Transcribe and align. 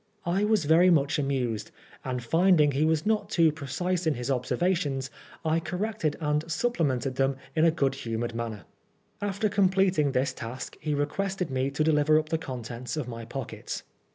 I 0.25 0.43
was 0.45 0.65
very 0.65 0.89
much 0.89 1.19
amused, 1.19 1.69
and 2.03 2.23
finding 2.23 2.71
he 2.71 2.85
was 2.85 3.05
not 3.05 3.29
too 3.29 3.51
precise 3.51 4.07
in 4.07 4.15
his 4.15 4.31
ob 4.31 4.45
servations, 4.47 5.11
I 5.45 5.59
corrected 5.59 6.17
and 6.19 6.51
supplemented 6.51 7.17
them 7.17 7.37
in 7.55 7.65
a 7.65 7.69
good 7.69 7.93
humored 7.93 8.33
manner. 8.33 8.65
After 9.21 9.47
completing 9.47 10.13
this 10.13 10.33
task 10.33 10.75
he 10.81 10.95
requested 10.95 11.51
me 11.51 11.69
to 11.69 11.83
deliver 11.83 12.17
up 12.17 12.29
the 12.29 12.39
contents 12.39 12.97
of 12.97 13.07
my 13.07 13.25
pockets. 13.25 13.83